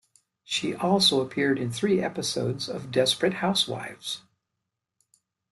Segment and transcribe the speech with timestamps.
[0.43, 4.23] She also appeared in three episodes of "Desperate Housewives".